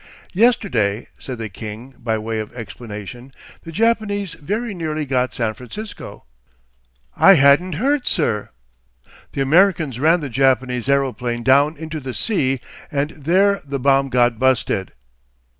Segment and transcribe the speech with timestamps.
[0.33, 6.25] 'Yesterday,' said the king, by way of explanation, 'the Japanese very nearly got San Francisco.'
[7.15, 8.49] 'I hadn't heard, sir.'
[9.33, 12.59] 'The Americans ran the Japanese aeroplane down into the sea
[12.91, 14.93] and there the bomb got busted.